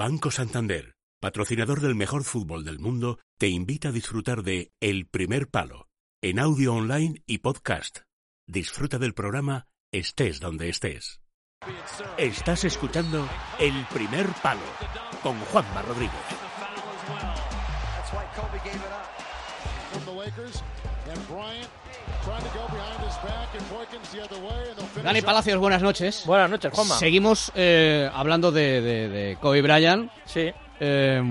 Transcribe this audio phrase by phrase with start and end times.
[0.00, 5.48] Banco Santander, patrocinador del mejor fútbol del mundo, te invita a disfrutar de El Primer
[5.48, 5.88] Palo,
[6.22, 8.02] en audio online y podcast.
[8.46, 11.20] Disfruta del programa estés donde estés.
[12.16, 14.62] Estás escuchando El Primer Palo
[15.20, 16.14] con Juanma Rodríguez.
[25.02, 26.24] Dani Palacios, buenas noches.
[26.26, 26.96] Buenas noches, Juanma.
[26.96, 30.10] Seguimos eh, hablando de, de, de, Kobe Bryant.
[30.24, 30.52] Sí.
[30.80, 31.22] Eh,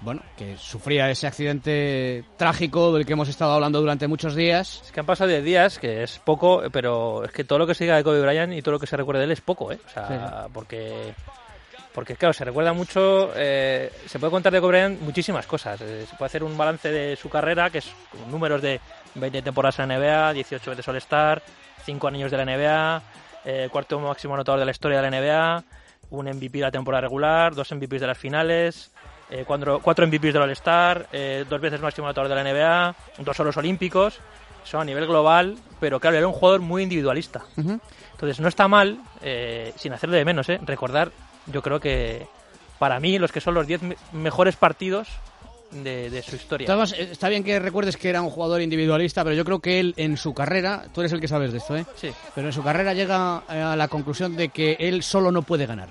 [0.00, 4.82] bueno, que sufría ese accidente trágico del que hemos estado hablando durante muchos días.
[4.84, 7.74] Es que han pasado 10 días, que es poco, pero es que todo lo que
[7.74, 9.72] se diga de Kobe Bryant y todo lo que se recuerde de él es poco,
[9.72, 9.78] ¿eh?
[9.84, 10.50] O sea, sí.
[10.52, 11.14] porque
[11.96, 15.80] porque claro, se recuerda mucho, eh, se puede contar de Kobe Bryant muchísimas cosas.
[15.80, 18.82] Eh, se puede hacer un balance de su carrera, que es con números de
[19.14, 21.42] 20 temporadas en la NBA, 18 veces All-Star,
[21.86, 23.02] 5 anillos de la NBA,
[23.46, 25.64] eh, cuarto máximo anotador de la historia de la NBA,
[26.10, 28.90] un MVP de la temporada regular, dos MVPs de las finales,
[29.46, 32.94] cuatro, cuatro MVPs del All-Star, eh, dos veces máximo anotador de la NBA,
[33.24, 34.20] dos oros olímpicos.
[34.62, 37.44] Eso a nivel global, pero claro, era un jugador muy individualista.
[37.56, 37.80] Uh -huh.
[38.12, 38.98] Entonces no está mal,
[39.76, 41.12] sin hacerle de menos, recordar
[41.46, 42.26] yo creo que
[42.78, 43.80] para mí los que son los 10
[44.12, 45.08] mejores partidos
[45.70, 46.68] de, de, su historia.
[46.68, 49.94] Además, está bien que recuerdes que era un jugador individualista, pero yo creo que él
[49.96, 51.84] en su carrera, tú eres el que sabes de esto, ¿eh?
[51.96, 52.10] Sí.
[52.34, 55.88] Pero en su carrera llega a la conclusión de que él solo no puede ganar.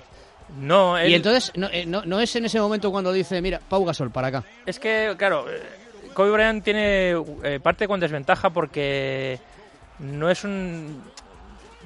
[0.58, 1.10] No, él...
[1.10, 4.28] Y entonces no, no, no, es en ese momento cuando dice, mira, Pau Gasol, para
[4.28, 4.44] acá.
[4.64, 5.44] Es que, claro,
[6.14, 9.38] Kobe Bryant tiene eh, parte con desventaja porque
[9.98, 11.02] no es un...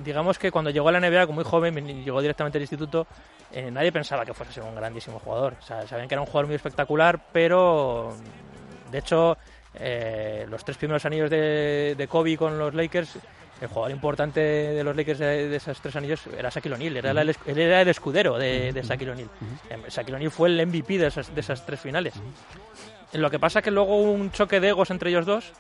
[0.05, 3.07] Digamos que cuando llegó a la NBA, como muy joven, llegó directamente al instituto,
[3.53, 5.55] eh, nadie pensaba que fuese a ser un grandísimo jugador.
[5.61, 8.15] O sea, sabían que era un jugador muy espectacular, pero
[8.91, 9.37] de hecho,
[9.75, 13.19] eh, los tres primeros anillos de, de, Kobe con los Lakers,
[13.61, 16.97] el jugador importante de los Lakers de, de esos tres anillos era Shaquille O'Neal.
[16.97, 17.37] Era, uh -huh.
[17.47, 19.29] él era el escudero de, de Shaquille O'Neal.
[19.29, 19.91] Uh -huh.
[19.91, 22.15] Shaquille O'Neal fue el MVP de esas, de esas tres finales.
[23.13, 25.53] Lo que pasa es que luego hubo un choque de egos entre ellos dos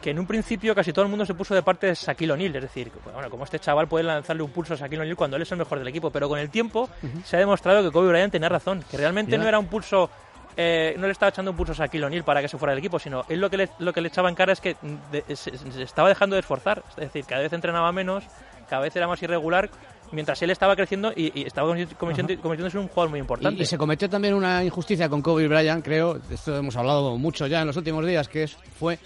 [0.00, 2.56] que en un principio casi todo el mundo se puso de parte de Shaquille O'Neal,
[2.56, 5.42] es decir, bueno, como este chaval puede lanzarle un pulso a Shaquille O'Neal cuando él
[5.42, 7.22] es el mejor del equipo, pero con el tiempo uh -huh.
[7.24, 9.40] se ha demostrado que Kobe Bryant tenía razón, que realmente yeah.
[9.40, 10.10] no era un pulso,
[10.56, 12.78] eh, no le estaba echando un pulso a Shaquille O'Neal para que se fuera del
[12.78, 14.76] equipo, sino él lo que le, lo que le echaba en cara es que
[15.12, 18.24] de, se, se, estaba dejando de esforzar, es decir, cada vez entrenaba menos,
[18.68, 19.68] cada vez era más irregular,
[20.12, 23.58] mientras él estaba creciendo y, y estaba convirtiéndose en un jugador muy importante.
[23.58, 27.18] Y, y, se cometió también una injusticia con Kobe Bryant, creo, de esto hemos hablado
[27.18, 28.98] mucho ya en los últimos días, que es, fue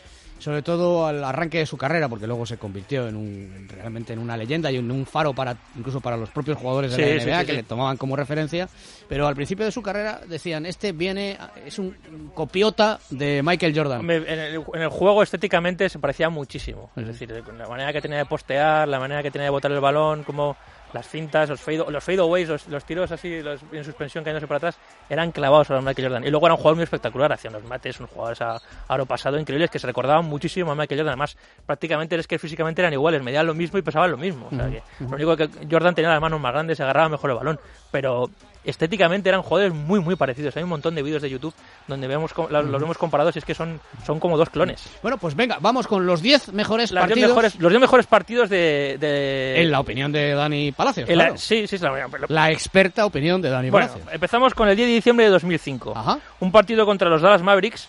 [0.44, 4.18] sobre todo al arranque de su carrera, porque luego se convirtió en un, realmente en
[4.18, 7.24] una leyenda y en un faro para incluso para los propios jugadores de sí, la
[7.24, 8.68] NBA sí, sí, que le tomaban como referencia.
[9.08, 11.96] Pero al principio de su carrera decían, este viene, es un
[12.34, 14.02] copiota de Michael Jordan.
[14.10, 16.90] En el, en el juego estéticamente se parecía muchísimo.
[16.94, 19.80] Es decir, la manera que tenía de postear, la manera que tenía de botar el
[19.80, 20.58] balón, como
[20.94, 24.58] las cintas, los fade, los fadeaways, los, los tiros así los, en suspensión cayéndose para
[24.58, 24.78] atrás,
[25.10, 26.24] eran clavados a Michael Jordan.
[26.24, 29.38] Y luego era un jugador muy espectacular, hacían los mates, unos jugadores a aro pasado
[29.38, 31.12] increíbles que se recordaban muchísimo a Michael Jordan.
[31.12, 34.48] Además, prácticamente es que físicamente eran iguales, medían lo mismo y pesaban lo mismo.
[34.50, 34.82] O sea, que.
[35.00, 37.60] Lo único que Jordan tenía las manos más grandes, se agarraba mejor el balón.
[37.90, 38.30] Pero
[38.64, 40.56] estéticamente eran jugadores muy muy parecidos.
[40.56, 41.54] Hay un montón de vídeos de YouTube
[41.86, 44.82] donde vemos los vemos comparados y es que son, son como dos clones.
[45.02, 47.16] Bueno, pues venga, vamos con los 10 mejores Las partidos.
[47.16, 51.08] Diez mejores, los 10 mejores partidos de, de, En la opinión de Dani Palacios.
[51.08, 54.14] La, sí, sí, es la, la, experta opinión de Dani bueno, Palacios.
[54.14, 55.92] Empezamos con el 10 de diciembre de 2005.
[55.96, 56.18] Ajá.
[56.40, 57.88] Un partido contra los Dallas Mavericks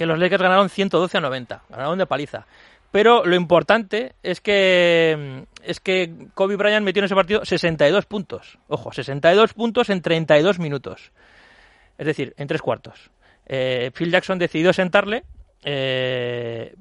[0.00, 1.62] que los Lakers ganaron 112 a 90.
[1.68, 2.46] Ganaron de paliza.
[2.90, 8.58] Pero lo importante es que es que Kobe Bryant metió en ese partido 62 puntos.
[8.68, 11.12] Ojo, 62 puntos en 32 minutos.
[11.98, 13.10] Es decir, en tres cuartos.
[13.46, 15.24] Eh, Phil Jackson decidió sentarle.
[15.62, 16.74] Eh,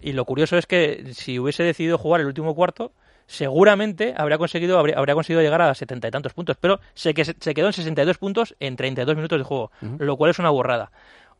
[0.00, 2.92] y lo curioso es que si hubiese decidido jugar el último cuarto,
[3.26, 6.56] seguramente habría conseguido, habría, habría conseguido llegar a setenta y tantos puntos.
[6.58, 9.98] Pero se, que, se quedó en 62 puntos en 32 minutos de juego, uh -huh.
[9.98, 10.90] lo cual es una burrada.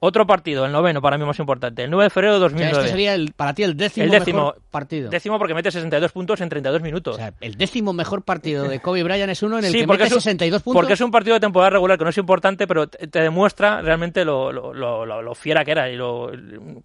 [0.01, 2.71] Otro partido, el noveno para mí más importante, el 9 de febrero de 2009.
[2.71, 5.11] O sea, este sería el, para ti el décimo, el décimo mejor partido.
[5.11, 7.17] Décimo porque mete 62 puntos en 32 minutos.
[7.17, 9.87] O sea, el décimo mejor partido de Kobe Bryant es uno en el sí, que
[9.89, 10.81] mete un, 62 puntos.
[10.81, 13.83] Porque es un partido de temporada regular que no es importante, pero te, te demuestra
[13.83, 16.31] realmente lo, lo, lo, lo, fiera que era y lo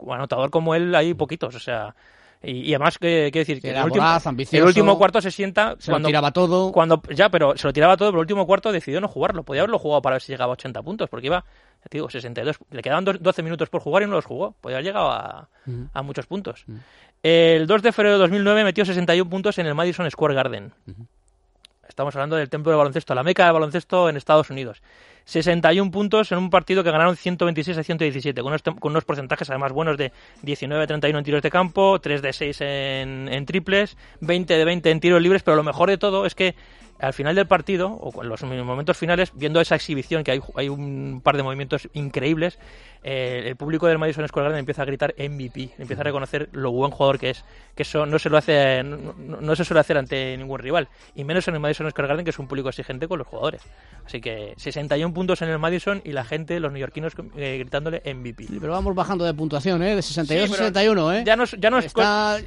[0.10, 1.96] anotador como él hay poquitos, o sea...
[2.44, 5.75] Y, y, además, quiero decir que, el, último, ambicioso, el último cuarto se sienta.
[5.80, 6.72] Se cuando, lo tiraba todo.
[6.74, 9.44] Cuando, ya, pero se lo tiraba todo, pero el último cuarto decidió no jugarlo.
[9.44, 11.45] Podía haberlo jugado para ver si llegaba a 80 puntos, porque iba,
[11.90, 12.57] te digo, 62.
[12.69, 14.56] Le quedaban 12 minutos por jugar y no los jugó.
[14.60, 15.90] Podía haber llegado a, uh -huh.
[15.94, 16.66] a muchos puntos.
[16.68, 16.80] Uh -huh.
[17.24, 20.74] El 2 de febrero de 2009 metió 61 puntos en el Madison Square Garden.
[20.86, 21.07] Uh -huh.
[21.88, 24.81] Estamos hablando del templo de baloncesto, la meca de baloncesto en Estados Unidos.
[25.25, 29.50] 61 puntos en un partido que ganaron 126 a 117, con unos, con unos porcentajes
[29.50, 30.12] además buenos de
[30.42, 34.66] 19 a 31 en tiros de campo, 3 de 6 en, en triples, 20 de
[34.66, 36.56] 20 en tiros libres, pero lo mejor de todo es que
[37.00, 40.70] al final del partido, o en los momentos finales, viendo esa exhibición, que hay, hay
[40.70, 42.60] un par de movimientos increíbles,
[43.04, 46.72] eh, el público del Madison Square Garden empieza a gritar MVP, empieza a reconocer lo
[46.72, 47.44] buen jugador que es,
[47.75, 51.46] que eso no se lo hace, no, se suele hacer ante ningún rival, y menos
[51.50, 53.62] en el Madison Square Garden, que es un público exigente con los jugadores.
[54.06, 58.48] Así que 61 puntos en el Madison y la gente, los neoyorquinos, eh, gritándole MVP.
[58.60, 59.95] pero vamos bajando de puntuación, ¿eh?
[59.95, 61.24] De 62 a 61, ¿eh?
[61.25, 62.39] Ya no, ya no Está...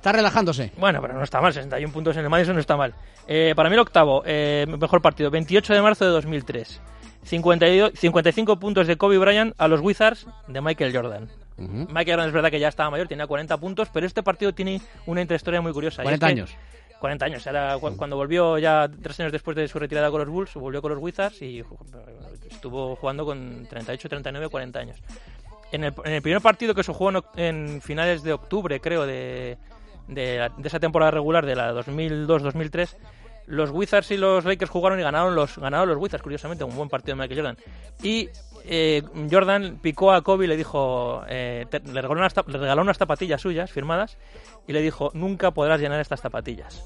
[0.00, 0.72] Está relajándose.
[0.78, 2.94] Bueno, pero no está mal, 61 puntos en el Madison no está mal.
[3.28, 6.80] Eh, para mí el octavo, eh, mejor partido, 28 de marzo de 2003.
[7.22, 11.28] 52, 55 puntos de Kobe Bryant a los Wizards de Michael Jordan.
[11.58, 14.80] Michael Jordan es verdad que ya estaba mayor, tenía 40 puntos, pero este partido tiene
[15.04, 16.02] una intrahistoria muy curiosa.
[16.02, 16.56] 40 años.
[17.00, 20.54] 40 años, era cuando volvió ya tres años después de su retirada con los Bulls,
[20.54, 21.64] volvió con los Wizards y
[22.48, 24.98] estuvo jugando con 38, 39, 40 años.
[25.72, 29.56] En el, en el primer partido que se jugó en finales de octubre, creo, de,
[30.08, 32.96] de, esa temporada regular de la 2002-2003,
[33.50, 36.88] los Wizards y los Lakers jugaron y ganaron los, ganaron los Wizards, curiosamente, un buen
[36.88, 37.56] partido de Michael Jordan.
[38.02, 38.28] Y
[38.64, 42.96] eh, Jordan picó a Kobe y le dijo, eh, le, regaló unas, le regaló unas
[42.96, 44.16] zapatillas suyas firmadas
[44.66, 46.84] y le dijo, nunca podrás llenar estas zapatillas.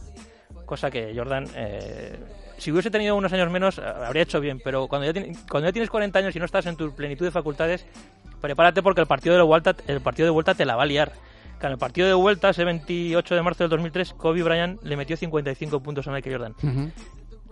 [0.64, 2.18] Cosa que Jordan, eh,
[2.56, 5.90] si hubiese tenido unos años menos, habría hecho bien, pero cuando ya, cuando ya tienes
[5.90, 7.86] 40 años y no estás en tu plenitud de facultades,
[8.40, 11.12] prepárate porque el partido de vuelta, el partido de vuelta te la va a liar
[11.66, 15.16] en el partido de vuelta, ese 28 de marzo del 2003, Kobe Bryant le metió
[15.16, 16.92] 55 puntos a Michael Jordan.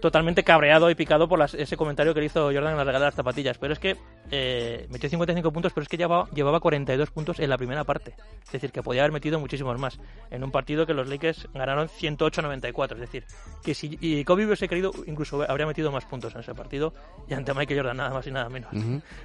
[0.00, 3.08] Totalmente cabreado y picado por ese comentario que le hizo Jordan en la regala de
[3.10, 3.56] las zapatillas.
[3.58, 3.96] Pero es que
[4.32, 8.14] eh, metió 55 puntos, pero es que llevaba, llevaba 42 puntos en la primera parte.
[8.44, 10.00] Es decir, que podía haber metido muchísimos más.
[10.32, 12.94] En un partido que los Lakers ganaron 108-94.
[12.94, 13.24] Es decir,
[13.62, 16.92] que si Kobe hubiese querido, incluso habría metido más puntos en ese partido.
[17.28, 18.72] Y ante Michael Jordan, nada más y nada menos.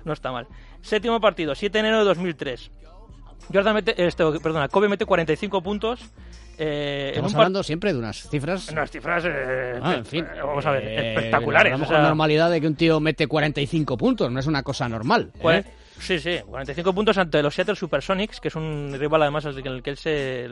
[0.06, 0.48] No está mal.
[0.82, 2.72] Séptimo partido, 7 de enero de 2003.
[3.54, 6.02] Jordan mete, este, perdona, Kobe mete 45 puntos.
[6.58, 8.70] Eh, Estamos hablando siempre de unas cifras.
[8.70, 11.80] Unas cifras, eh, ah, en fin, eh, vamos a ver, eh, espectaculares.
[11.90, 15.32] La normalidad de que un tío mete 45 puntos, no es una cosa normal.
[16.00, 19.84] Sí, sí, 45 puntos ante los Seattle Supersonics, que es un rival además en el
[19.84, 20.48] que él se,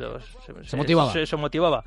[0.63, 1.13] se, motivaba.
[1.13, 1.83] se motivaba.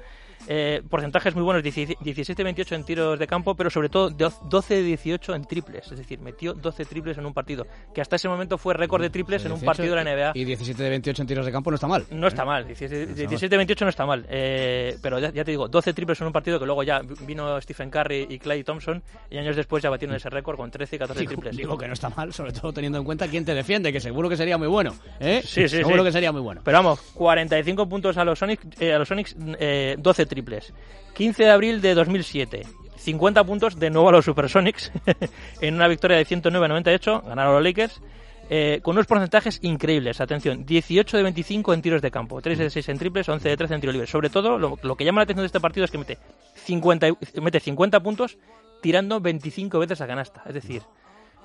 [0.47, 5.91] Eh, porcentajes muy buenos, 17-28 en tiros de campo, pero sobre todo 12-18 en triples.
[5.91, 9.11] Es decir, metió 12 triples en un partido, que hasta ese momento fue récord de
[9.11, 10.33] triples en un partido de la NBA.
[10.35, 12.07] Y 17-28 en tiros de campo no está mal.
[12.11, 14.27] No está mal, 17-28 no está mal.
[14.29, 17.91] Eh, pero ya, te digo, 12 triples en un partido que luego ya vino Stephen
[17.91, 21.27] Curry y Clay Thompson y años después ya batieron ese récord con 13 y 14
[21.27, 21.57] triples.
[21.57, 24.29] Digo que no está mal, sobre todo teniendo en cuenta quién te defiende, que seguro
[24.29, 24.95] que sería muy bueno.
[25.21, 25.41] ¿eh?
[25.43, 26.61] Sí, sí, seguro que sería muy bueno.
[26.63, 30.75] Pero vamos, 45 puntos a los Sonics, a los Sonics 12 triples.
[31.15, 32.67] 15 de abril de 2007.
[32.99, 34.93] 50 puntos de nuevo a los Supersonics
[35.63, 38.03] en una victoria de 109 a 98, ganaron los Lakers.
[38.51, 40.21] Eh, con unos porcentajes increíbles.
[40.21, 43.57] Atención, 18 de 25 en tiros de campo, 3 de 6 en triples, 11 de
[43.57, 44.11] 13 en tiros libres.
[44.11, 46.19] Sobre todo, lo, que llama la atención de este partido es que mete
[46.55, 47.09] 50,
[47.43, 48.39] mete 50 puntos
[48.83, 50.43] tirando 25 veces a canasta.
[50.47, 50.83] Es decir,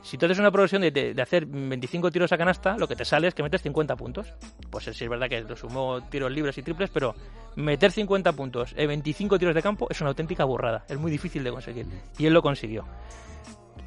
[0.04, 3.28] si tú haces una progresión de, hacer 25 tiros a canasta, lo que te sale
[3.30, 4.34] es que metes 50 puntos.
[4.70, 7.16] Pues sí es verdad que lo sumo tiros libres y triples, pero
[7.56, 10.86] meter 50 puntos en 25 tiros de campo es una auténtica burrada.
[10.90, 11.86] Es muy difícil de conseguir.
[12.18, 12.86] Y él lo consiguió.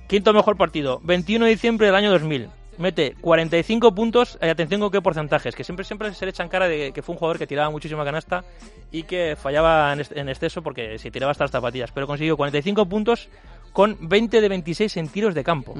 [0.08, 2.48] Quinto mejor partido, 21 de diciembre del año 2000
[2.78, 6.68] mete 45 puntos, y atención con qué porcentajes, que siempre siempre se le echan cara
[6.68, 8.44] de que fue un jugador que tiraba muchísima canasta
[8.90, 13.28] y que fallaba en exceso porque se tiraba hasta las zapatillas, pero consiguió 45 puntos
[13.76, 15.74] con 20 de 26 en tiros de campo.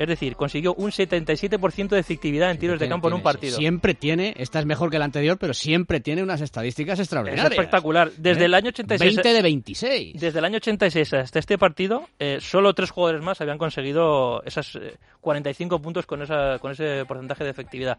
[0.00, 3.58] Es decir, consiguió un 77% de efectividad en tiros de campo en un partido.
[3.58, 7.44] Siempre tiene, esta es mejor que la anterior, pero siempre tiene unas estadísticas extraordinarias.
[7.44, 8.10] Es espectacular.
[8.16, 8.46] Desde ¿Eh?
[8.46, 9.16] el año 86.
[9.16, 10.18] 20 de 26.
[10.18, 14.78] Desde el año 86 hasta este partido, eh, solo tres jugadores más habían conseguido esas
[15.20, 17.98] 45 eh, puntos con, esa, con ese porcentaje de efectividad.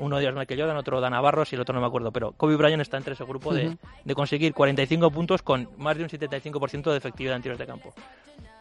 [0.00, 2.12] uno de ellos Michael Jordan, otro Dan Navarros y el otro no me acuerdo.
[2.12, 6.02] Pero Kobe Bryant está entre ese grupo de, de conseguir 45 puntos con más de
[6.02, 7.94] un 75% de efectividad en tiros de campo.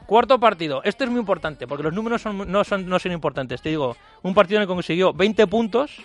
[0.08, 0.82] Cuarto partido.
[0.86, 3.62] Este es muy importante porque los números no, son, no son importantes.
[3.62, 6.00] Te digo, un partido en el que consiguió 20 puntos,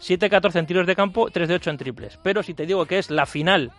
[0.00, 2.18] 7-14 en tiros de campo, 3 de 8 en triples.
[2.22, 3.72] Pero si te digo que es la final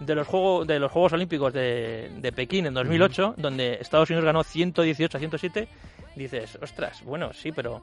[0.00, 4.26] de los, juegos de los Juegos Olímpicos de, de Pekín en 2008, donde Estados Unidos
[4.26, 5.68] ganó 118 a 107,
[6.14, 7.82] dices, ostras, bueno, sí, pero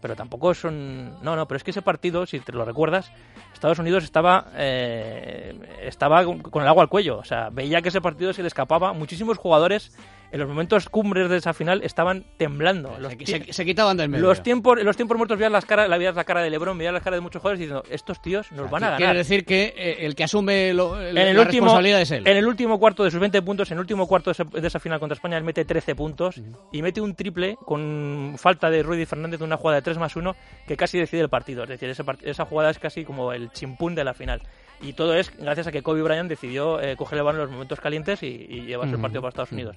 [0.00, 1.22] pero tampoco son...
[1.22, 3.12] No, no, pero es que ese partido, si te lo recuerdas,
[3.52, 7.18] Estados Unidos estaba, eh, estaba con el agua al cuello.
[7.18, 8.92] O sea, veía que ese partido se le escapaba.
[8.92, 9.92] Muchísimos jugadores
[10.32, 12.96] en los momentos cumbres de esa final estaban temblando.
[12.98, 14.26] Los Se, se- se quitaban del medio.
[14.26, 16.92] los tiempos, los tiempos muertos veías las caras, la veías la cara de LeBron, veías
[16.92, 19.16] la cara de muchos jugadores diciendo, estos tíos nos van a Quiere ganar.
[19.16, 22.26] decir que eh, el que asume lo- el- En el la último, responsabilidad es él.
[22.26, 24.66] en el último cuarto de sus 20 puntos, en el último cuarto de esa, de
[24.66, 26.40] esa final contra España, él mete 13 puntos
[26.72, 30.14] y mete un triple con falta de Rudy Fernández de una jugada de 3 más
[30.16, 30.34] 1
[30.66, 31.64] que casi decide el partido.
[31.64, 34.42] Es decir, part- esa jugada es casi como el chimpún de la final.
[34.82, 37.52] Y todo es gracias a que Kobe Bryant decidió eh, coger el balón en los
[37.52, 39.76] momentos calientes y, y llevarse el partido para Estados Unidos.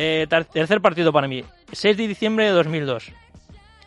[0.00, 3.10] Eh, ter- tercer partido para mí, 6 de diciembre de 2002.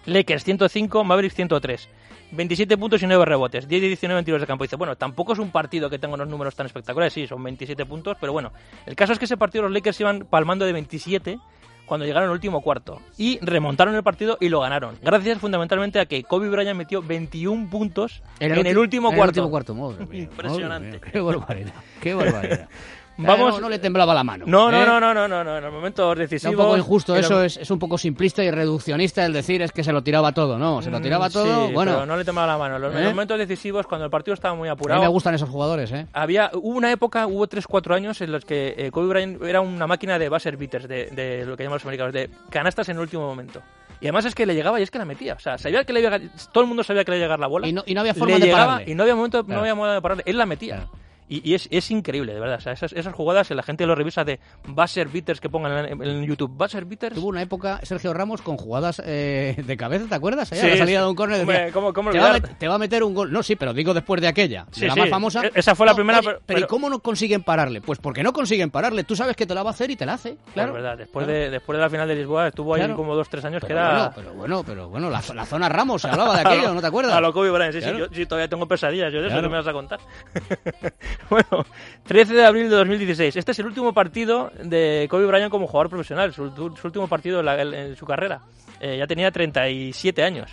[0.05, 1.87] Lakers 105, Mavericks 103.
[2.33, 4.63] 27 puntos y 9 rebotes, 10 de 19 en tiros de campo.
[4.63, 7.85] Dice, bueno, tampoco es un partido que tenga unos números tan espectaculares, sí, son 27
[7.85, 8.51] puntos, pero bueno,
[8.85, 11.39] el caso es que ese partido los Lakers iban palmando de 27
[11.85, 14.95] cuando llegaron al último cuarto y remontaron el partido y lo ganaron.
[15.01, 19.41] Gracias fundamentalmente a que Kobe Bryant metió 21 puntos en el, último el cuarto.
[19.41, 20.87] último cuarto, madre mía, Impresionante.
[20.87, 21.73] madre mía, qué barbaridad.
[22.01, 22.69] Qué barbaridad.
[23.27, 24.45] Vamos- No, no le temblaba la mano.
[24.47, 24.85] No, no, ¿eh?
[24.85, 26.55] no, no, no, no, no, en los momentos Era decisivos.
[26.55, 29.71] un poco injusto, los- eso es, es un poco simplista y reduccionista el decir es
[29.71, 30.81] que se lo tiraba todo, ¿no?
[30.81, 32.79] Se lo tiraba Mm, todo, sí, bueno, pero no le temblaba la mano.
[32.79, 33.03] Los, en ¿Eh?
[33.03, 35.01] los momentos decisivos, cuando el partido estaba muy a mí apurado.
[35.01, 36.07] me gustan esos jugadores, ¿eh?
[36.13, 39.87] Había, hubo una época, hubo 3-4 años en los que eh, Kobe Bryant era una
[39.87, 43.01] máquina de buzzer beaters, de, de lo que llaman los americanos, de canastas en el
[43.01, 43.61] último momento.
[43.99, 45.35] Y además es que le llegaba y es que la metía.
[45.35, 46.19] O sea, sabía que le iba a-
[46.51, 47.67] todo el mundo sabía que le iba a llegar la bola.
[47.67, 48.91] Y no, y no había forma le de llegaba pararle.
[48.91, 49.53] y no había momento, Claro.
[49.55, 50.23] no había modo de pararle.
[50.25, 50.75] Él la metía.
[50.77, 50.91] Claro.
[51.33, 52.57] Y, y es, es increíble, de verdad.
[52.57, 56.03] O sea, esas, esas jugadas, la gente lo revisa de buzzer beaters que pongan en,
[56.03, 56.51] en YouTube.
[56.51, 57.15] Buzzer beaters.
[57.15, 60.51] Tuvo una época Sergio Ramos con jugadas eh, de cabeza, ¿te acuerdas?
[60.51, 61.03] Allá Sí, la salida sí.
[61.05, 62.51] de un córner decía, ¿cómo- cómo te, va a olvidar?
[62.51, 63.31] met- te va a meter un gol.
[63.31, 65.45] No, sí, pero digo después de aquella, de la más famosa.
[65.45, 67.79] E- esa fue la No, primera, oye, pero- pero ¿y cómo no consiguen pararle?
[67.79, 69.05] Pues porque no consiguen pararle.
[69.05, 70.73] Tú sabes que te la va a hacer y te la hace, Pues claro.
[70.73, 71.39] verdad, después, Claro.
[71.39, 72.97] de, después de la final de Lisboa estuvo ahí Claro.
[72.97, 73.93] como 2-3 años que Pero era...
[73.93, 76.81] bueno, pero bueno, pero bueno, la, la zona Ramos se hablaba de aquello, lo- ¿no
[76.81, 77.13] te acuerdas?
[77.13, 77.95] A lo Kobe Bryant, sí, Claro.
[77.95, 79.99] sí, yo sí, todavía tengo pesadillas, yo de eso que me vas a contar.
[81.29, 81.65] bueno,
[82.05, 83.35] 13 de abril de 2016.
[83.35, 87.39] Este es el último partido de Kobe Bryant como jugador profesional, su, su último partido
[87.39, 88.41] en, la- en su carrera.
[88.79, 90.51] Eh, ya tenía 37 años.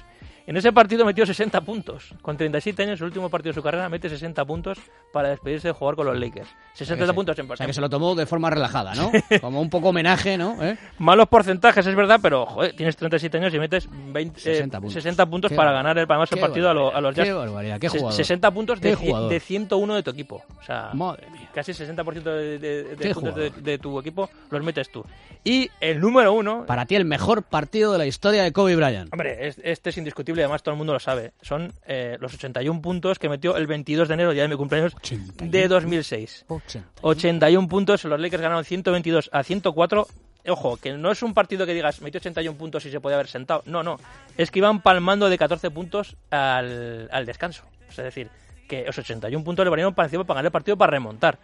[0.49, 2.15] En ese partido metió 60 puntos.
[2.23, 4.79] Con 37 años, el último partido de su carrera, mete 60 puntos
[5.13, 6.49] para despedirse de jugar con los Lakers.
[6.73, 7.13] 60 sí.
[7.13, 9.13] puntos en O sea, que se lo tomó de forma relajada, ¿no?
[9.43, 10.57] Como un poco homenaje, ¿no?
[10.65, 10.79] ¿Eh?
[10.97, 14.95] Malos porcentajes, es verdad, pero joder, tienes 37 años y metes 20, 60 eh, puntos.
[14.95, 17.27] 60 puntos para ganar el, además el partido a, lo- a los Jazz.
[17.27, 18.15] Qué barbaridad, qué jugador.
[18.15, 20.43] 60 puntos de, de 101 de tu equipo.
[20.59, 21.51] O sea, Madre mía.
[21.53, 25.05] casi 60% de, de- puntos de, tu equipo los metes tú.
[25.45, 29.13] Y el número uno, Para ti el mejor partido de la historia de Kobe Bryant.
[29.13, 31.33] hombre, es- este es indiscutible, además todo el mundo lo sabe.
[31.43, 34.95] Son eh, los 81 puntos que metió el 22 de enero, día de mi cumpleaños,
[34.95, 35.51] 81.
[35.51, 36.45] de 2006.
[36.49, 36.89] 80.
[37.03, 40.07] 81 puntos, los Lakers ganaron 122 a 104.
[40.49, 43.29] Ojo, que no es un partido que digas metió 81 puntos y se podía haber
[43.29, 43.63] sentado.
[43.67, 43.99] No, no.
[44.37, 47.65] Es que iban palmando de 14 puntos al, al descanso.
[47.91, 48.31] Es decir,
[48.69, 51.39] que los 81 puntos le valieron para encima para ganar el partido para remontar.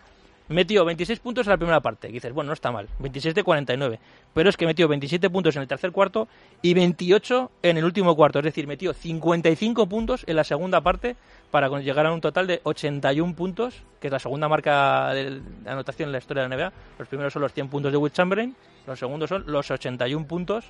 [0.48, 2.08] Metió 26 puntos en la primera parte.
[2.08, 2.88] Y dices, bueno, no está mal.
[2.98, 3.98] 26 de 49.
[4.34, 6.28] Pero es que metió 27 puntos en el tercer cuarto
[6.60, 8.40] y 28 en el último cuarto.
[8.40, 11.16] Es decir, metió 55 puntos en la segunda parte
[11.50, 16.08] para llegar a un total de 81 puntos, que es la segunda marca de anotación
[16.08, 16.72] en la historia de la NBA.
[16.98, 18.54] Los primeros son los 100 puntos de Will Chamberlain,
[18.86, 20.64] los segundos son los 81 puntos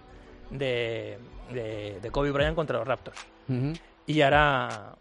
[0.51, 1.19] de,
[1.53, 3.19] de, de Kobe Bryant contra los Raptors.
[4.07, 4.95] Y ahora,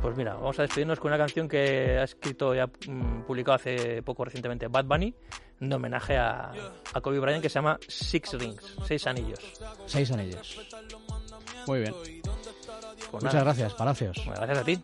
[0.00, 3.56] pues mira, vamos a despedirnos con una canción que ha escrito y ha mm, publicado
[3.56, 5.14] hace poco recientemente Bad Bunny,
[5.58, 6.52] de homenaje a,
[6.94, 9.38] a Kobe Bryant, que se llama Six Rings, Seis Anillos.
[9.86, 10.60] Seis anillos.
[11.66, 11.94] Muy bien.
[13.10, 14.16] Pues Muchas nada, gracias, Palacios.
[14.24, 14.82] bueno, gracias a ti.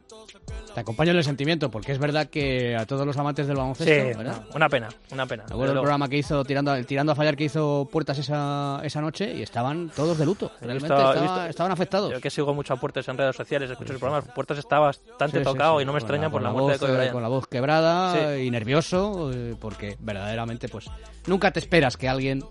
[0.76, 3.90] Te acompaño en el sentimiento, porque es verdad que a todos los amantes del baloncesto,
[4.12, 4.44] Sí, ¿verdad?
[4.54, 5.44] una pena, una pena.
[5.48, 5.84] Me acuerdo luego.
[5.84, 9.40] programa que hizo tirando, a- tirando a fallar que hizo puertas esa, esa noche y
[9.40, 10.52] estaban todos de luto.
[10.60, 12.12] Realmente visto- he estaba- visto- estaban afectados.
[12.12, 15.38] Yo que sigo mucho a Puertas en redes sociales, escucho el programa, Puertas está bastante
[15.38, 15.82] Sí, sí, tocado sí.
[15.82, 17.10] y no me extraña por con la, muerte voz, de Kobe.
[17.10, 18.42] Con la voz quebrada Sí.
[18.42, 20.90] y nervioso, eh, porque verdaderamente, pues,
[21.26, 22.44] nunca te esperas que alguien...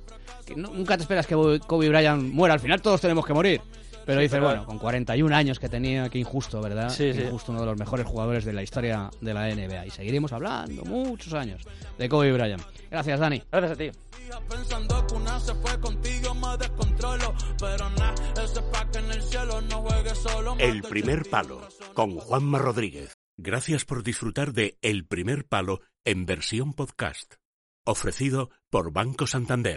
[0.47, 2.55] que nunca te esperas que Kobe Bryant muera.
[2.55, 3.61] Al final todos tenemos que morir.
[4.05, 6.89] Pero Sí, dices, pero- bueno, con 41 años que tenía, qué injusto, ¿verdad?
[6.89, 7.21] Sí, Qué sí.
[7.23, 9.85] injusto, uno de los mejores jugadores de la historia de la NBA.
[9.87, 11.63] Y seguiremos hablando muchos años
[11.97, 12.61] de Kobe Bryant.
[12.91, 13.41] Gracias, Dani.
[13.51, 13.91] Gracias a ti.
[14.49, 19.11] Pensando que una se fue contigo me descontrolo Pero nada, eso es pa' que en
[19.11, 21.61] el cielo no juegue solo El primer palo
[21.93, 23.13] con Juanma Rodríguez.
[23.37, 27.35] Gracias por disfrutar de El primer palo en versión podcast.
[27.85, 29.73] Ofrecido por Banco Santander.